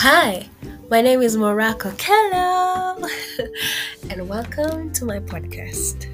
Hi, 0.00 0.48
my 0.88 1.00
name 1.00 1.22
is 1.22 1.36
Morocco 1.36 1.90
Kello, 1.90 3.04
and 4.10 4.28
welcome 4.28 4.92
to 4.92 5.04
my 5.04 5.18
podcast. 5.18 6.06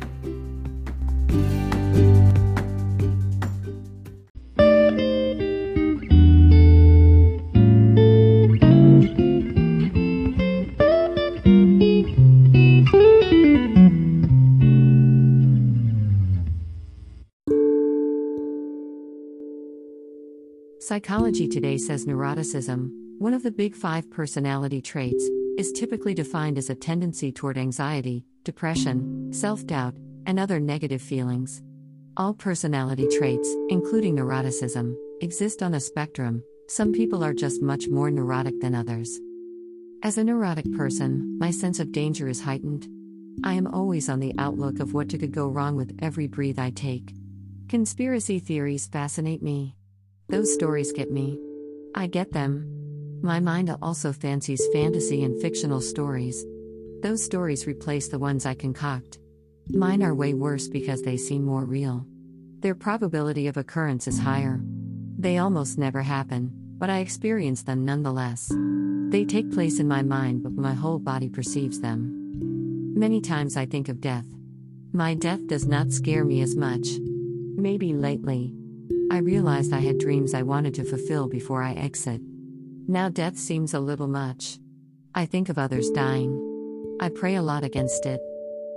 Psychology 20.80 21.46
Today 21.46 21.76
says 21.76 22.06
neuroticism, 22.06 23.03
one 23.24 23.32
of 23.32 23.42
the 23.42 23.50
big 23.50 23.74
five 23.74 24.10
personality 24.10 24.82
traits, 24.82 25.30
is 25.56 25.72
typically 25.72 26.12
defined 26.12 26.58
as 26.58 26.68
a 26.68 26.74
tendency 26.74 27.32
toward 27.32 27.56
anxiety, 27.56 28.22
depression, 28.42 29.32
self 29.32 29.66
doubt, 29.66 29.94
and 30.26 30.38
other 30.38 30.60
negative 30.60 31.00
feelings. 31.00 31.62
All 32.18 32.34
personality 32.34 33.08
traits, 33.08 33.48
including 33.70 34.14
neuroticism, 34.14 34.94
exist 35.22 35.62
on 35.62 35.72
a 35.72 35.80
spectrum, 35.80 36.42
some 36.68 36.92
people 36.92 37.24
are 37.24 37.32
just 37.32 37.62
much 37.62 37.88
more 37.88 38.10
neurotic 38.10 38.60
than 38.60 38.74
others. 38.74 39.18
As 40.02 40.18
a 40.18 40.24
neurotic 40.24 40.70
person, 40.72 41.38
my 41.38 41.50
sense 41.50 41.80
of 41.80 41.92
danger 41.92 42.28
is 42.28 42.42
heightened. 42.42 42.86
I 43.42 43.54
am 43.54 43.68
always 43.68 44.10
on 44.10 44.20
the 44.20 44.34
outlook 44.36 44.80
of 44.80 44.92
what 44.92 45.08
could 45.08 45.32
go 45.32 45.48
wrong 45.48 45.76
with 45.76 45.98
every 46.02 46.26
breath 46.26 46.58
I 46.58 46.72
take. 46.72 47.14
Conspiracy 47.70 48.38
theories 48.38 48.86
fascinate 48.86 49.42
me. 49.42 49.76
Those 50.28 50.52
stories 50.52 50.92
get 50.92 51.10
me. 51.10 51.38
I 51.94 52.06
get 52.06 52.30
them. 52.32 52.83
My 53.24 53.40
mind 53.40 53.74
also 53.80 54.12
fancies 54.12 54.60
fantasy 54.70 55.24
and 55.24 55.40
fictional 55.40 55.80
stories. 55.80 56.44
Those 57.00 57.24
stories 57.24 57.66
replace 57.66 58.08
the 58.08 58.18
ones 58.18 58.44
I 58.44 58.52
concoct. 58.52 59.18
Mine 59.70 60.02
are 60.02 60.14
way 60.14 60.34
worse 60.34 60.68
because 60.68 61.00
they 61.00 61.16
seem 61.16 61.42
more 61.42 61.64
real. 61.64 62.04
Their 62.60 62.74
probability 62.74 63.46
of 63.46 63.56
occurrence 63.56 64.06
is 64.06 64.18
higher. 64.18 64.60
They 65.18 65.38
almost 65.38 65.78
never 65.78 66.02
happen, 66.02 66.52
but 66.76 66.90
I 66.90 66.98
experience 66.98 67.62
them 67.62 67.86
nonetheless. 67.86 68.52
They 69.08 69.24
take 69.24 69.50
place 69.50 69.78
in 69.78 69.88
my 69.88 70.02
mind, 70.02 70.42
but 70.42 70.52
my 70.52 70.74
whole 70.74 70.98
body 70.98 71.30
perceives 71.30 71.80
them. 71.80 72.92
Many 72.94 73.22
times 73.22 73.56
I 73.56 73.64
think 73.64 73.88
of 73.88 74.02
death. 74.02 74.26
My 74.92 75.14
death 75.14 75.46
does 75.46 75.66
not 75.66 75.92
scare 75.92 76.26
me 76.26 76.42
as 76.42 76.56
much. 76.56 76.88
Maybe 77.56 77.94
lately. 77.94 78.52
I 79.10 79.18
realized 79.18 79.72
I 79.72 79.80
had 79.80 79.96
dreams 79.96 80.34
I 80.34 80.42
wanted 80.42 80.74
to 80.74 80.84
fulfill 80.84 81.26
before 81.26 81.62
I 81.62 81.72
exit. 81.72 82.20
Now 82.86 83.08
death 83.08 83.38
seems 83.38 83.72
a 83.72 83.80
little 83.80 84.08
much. 84.08 84.58
I 85.14 85.24
think 85.24 85.48
of 85.48 85.56
others 85.58 85.88
dying. 85.90 86.98
I 87.00 87.08
pray 87.08 87.36
a 87.36 87.42
lot 87.42 87.64
against 87.64 88.04
it. 88.04 88.20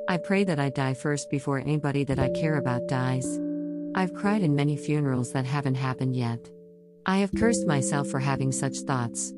I 0.07 0.15
pray 0.15 0.45
that 0.45 0.59
I 0.59 0.69
die 0.69 0.93
first 0.93 1.29
before 1.29 1.59
anybody 1.59 2.05
that 2.05 2.17
I 2.17 2.29
care 2.29 2.55
about 2.55 2.87
dies. 2.87 3.39
I've 3.95 4.13
cried 4.13 4.43
in 4.43 4.55
many 4.55 4.77
funerals 4.77 5.33
that 5.33 5.45
haven't 5.45 5.75
happened 5.75 6.15
yet. 6.15 6.49
I 7.05 7.17
have 7.17 7.35
cursed 7.35 7.67
myself 7.67 8.07
for 8.07 8.19
having 8.19 8.53
such 8.53 8.77
thoughts. 8.79 9.33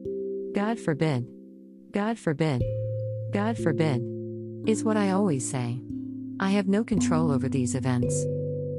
God 0.54 0.78
forbid. 0.78 1.26
God 1.92 2.20
forbid. 2.20 2.62
God 3.32 3.58
forbid. 3.58 4.04
Is 4.68 4.84
what 4.84 4.98
I 4.98 5.12
always 5.12 5.50
say. 5.50 5.82
I 6.40 6.52
have 6.52 6.68
no 6.68 6.84
control 6.84 7.32
over 7.32 7.50
these 7.50 7.74
events. 7.74 8.24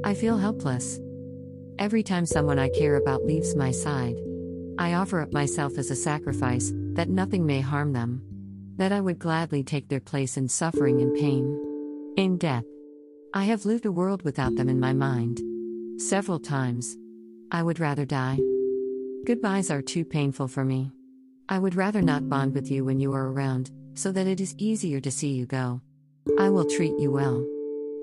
I 0.05 0.13
feel 0.13 0.37
helpless. 0.37 1.01
Every 1.79 2.01
time 2.01 2.25
someone 2.25 2.59
I 2.59 2.69
care 2.69 2.95
about 2.95 3.25
leaves 3.25 3.55
my 3.55 3.71
side, 3.71 4.15
I 4.81 4.95
offer 4.95 5.21
up 5.21 5.31
myself 5.31 5.77
as 5.77 5.91
a 5.91 5.95
sacrifice, 5.95 6.71
that 6.93 7.07
nothing 7.07 7.45
may 7.45 7.61
harm 7.61 7.93
them. 7.93 8.19
That 8.77 8.91
I 8.91 8.99
would 8.99 9.19
gladly 9.19 9.61
take 9.61 9.87
their 9.87 9.99
place 9.99 10.37
in 10.37 10.49
suffering 10.49 11.01
and 11.01 11.13
pain. 11.13 12.15
In 12.17 12.39
death. 12.39 12.63
I 13.31 13.43
have 13.43 13.63
lived 13.63 13.85
a 13.85 13.91
world 13.91 14.23
without 14.23 14.55
them 14.55 14.69
in 14.69 14.79
my 14.79 14.91
mind. 14.91 15.39
Several 16.01 16.39
times. 16.39 16.97
I 17.51 17.61
would 17.61 17.79
rather 17.79 18.05
die. 18.07 18.39
Goodbyes 19.23 19.69
are 19.69 19.83
too 19.83 20.03
painful 20.03 20.47
for 20.47 20.65
me. 20.65 20.89
I 21.47 21.59
would 21.59 21.75
rather 21.75 22.01
not 22.01 22.27
bond 22.27 22.55
with 22.55 22.71
you 22.71 22.83
when 22.83 22.99
you 22.99 23.13
are 23.13 23.27
around, 23.27 23.69
so 23.93 24.11
that 24.11 24.25
it 24.25 24.41
is 24.41 24.55
easier 24.57 24.99
to 24.99 25.11
see 25.11 25.29
you 25.29 25.45
go. 25.45 25.79
I 26.39 26.49
will 26.49 26.65
treat 26.65 26.97
you 26.97 27.11
well. 27.11 27.45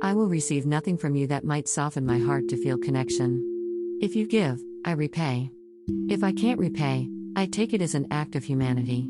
I 0.01 0.15
will 0.15 0.29
receive 0.29 0.65
nothing 0.65 0.97
from 0.97 1.17
you 1.17 1.27
that 1.27 1.43
might 1.43 1.67
soften 1.67 2.07
my 2.07 2.21
heart 2.21 2.47
to 2.51 2.57
feel 2.57 2.79
connection. 2.79 3.99
If 4.01 4.15
you 4.15 4.29
give, 4.29 4.61
I 4.85 4.93
repay. 4.93 5.51
If 5.89 6.23
I 6.23 6.33
can't 6.33 6.61
repay, 6.61 7.09
I 7.35 7.47
take 7.47 7.73
it 7.73 7.81
as 7.81 7.95
an 7.95 8.09
act 8.11 8.37
of 8.37 8.45
humanity. 8.45 9.09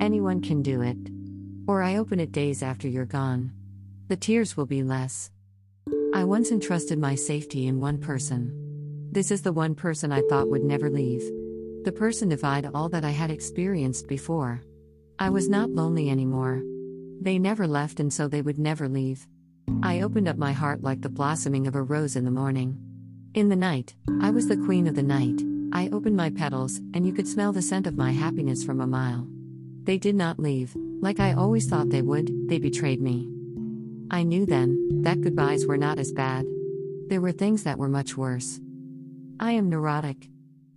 Anyone 0.00 0.40
can 0.40 0.62
do 0.62 0.80
it. 0.80 0.96
Or 1.66 1.82
I 1.82 1.96
open 1.96 2.20
it 2.20 2.30
days 2.30 2.62
after 2.62 2.86
you're 2.86 3.04
gone. 3.04 3.52
The 4.06 4.16
tears 4.16 4.56
will 4.56 4.66
be 4.66 4.84
less. 4.84 5.32
I 6.14 6.22
once 6.24 6.52
entrusted 6.52 6.98
my 6.98 7.16
safety 7.16 7.66
in 7.66 7.80
one 7.80 7.98
person. 7.98 9.08
This 9.10 9.32
is 9.32 9.42
the 9.42 9.52
one 9.52 9.74
person 9.74 10.12
I 10.12 10.22
thought 10.28 10.48
would 10.48 10.62
never 10.62 10.90
leave. 10.90 11.22
The 11.84 11.92
person 11.92 12.28
defied 12.28 12.70
all 12.72 12.88
that 12.90 13.04
I 13.04 13.10
had 13.10 13.32
experienced 13.32 14.06
before. 14.06 14.62
I 15.18 15.30
was 15.30 15.48
not 15.48 15.70
lonely 15.70 16.08
anymore. 16.08 16.62
They 17.20 17.38
never 17.38 17.66
left, 17.66 17.98
and 17.98 18.12
so 18.12 18.28
they 18.28 18.42
would 18.42 18.58
never 18.58 18.88
leave. 18.88 19.26
I 19.82 20.02
opened 20.02 20.28
up 20.28 20.36
my 20.36 20.52
heart 20.52 20.82
like 20.82 21.00
the 21.00 21.08
blossoming 21.08 21.66
of 21.66 21.74
a 21.74 21.82
rose 21.82 22.14
in 22.14 22.24
the 22.24 22.30
morning. 22.30 22.78
In 23.34 23.48
the 23.48 23.56
night, 23.56 23.94
I 24.20 24.30
was 24.30 24.46
the 24.46 24.56
queen 24.56 24.86
of 24.86 24.94
the 24.94 25.02
night. 25.02 25.42
I 25.74 25.88
opened 25.90 26.16
my 26.16 26.28
petals, 26.28 26.76
and 26.92 27.06
you 27.06 27.12
could 27.12 27.26
smell 27.26 27.52
the 27.52 27.62
scent 27.62 27.86
of 27.86 27.96
my 27.96 28.12
happiness 28.12 28.62
from 28.62 28.80
a 28.80 28.86
mile. 28.86 29.26
They 29.84 29.96
did 29.96 30.14
not 30.14 30.38
leave, 30.38 30.76
like 31.00 31.18
I 31.18 31.32
always 31.32 31.66
thought 31.66 31.88
they 31.88 32.02
would, 32.02 32.30
they 32.48 32.58
betrayed 32.58 33.00
me. 33.00 33.28
I 34.10 34.22
knew 34.22 34.44
then 34.44 35.02
that 35.02 35.22
goodbyes 35.22 35.66
were 35.66 35.78
not 35.78 35.98
as 35.98 36.12
bad. 36.12 36.44
There 37.08 37.22
were 37.22 37.32
things 37.32 37.64
that 37.64 37.78
were 37.78 37.88
much 37.88 38.16
worse. 38.16 38.60
I 39.40 39.52
am 39.52 39.70
neurotic. 39.70 40.28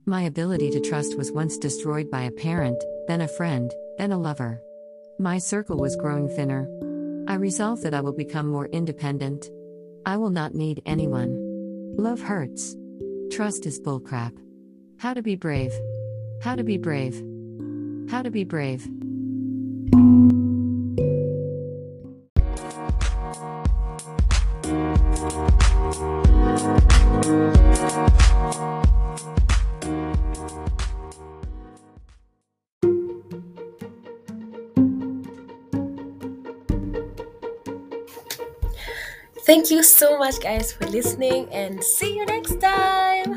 My 0.05 0.21
ability 0.21 0.71
to 0.71 0.79
trust 0.79 1.17
was 1.17 1.31
once 1.31 1.57
destroyed 1.57 2.09
by 2.09 2.21
a 2.23 2.31
parent, 2.31 2.81
then 3.07 3.19
a 3.19 3.27
friend, 3.27 3.73
then 3.97 4.13
a 4.13 4.17
lover. 4.17 4.61
My 5.19 5.37
circle 5.37 5.77
was 5.77 5.97
growing 5.97 6.29
thinner. 6.29 6.69
I 7.27 7.35
resolved 7.35 7.83
that 7.83 7.93
I 7.93 8.01
will 8.01 8.13
become 8.13 8.47
more 8.47 8.67
independent. 8.67 9.49
I 10.05 10.15
will 10.17 10.29
not 10.29 10.55
need 10.55 10.81
anyone. 10.85 11.35
Love 11.97 12.21
hurts. 12.21 12.75
Trust 13.31 13.65
is 13.65 13.79
bullcrap. 13.79 14.31
How 14.97 15.13
to 15.13 15.21
be 15.21 15.35
brave. 15.35 15.73
How 16.41 16.55
to 16.55 16.63
be 16.63 16.77
brave. 16.77 17.15
How 18.09 18.21
to 18.21 18.31
be 18.31 18.43
brave. 18.43 18.87
Thank 39.45 39.69
you 39.69 39.83
so 39.83 40.17
much, 40.17 40.41
guys, 40.41 40.73
for 40.73 40.87
listening, 40.87 41.47
and 41.51 41.83
see 41.83 42.15
you 42.15 42.25
next 42.25 42.59
time. 42.59 43.35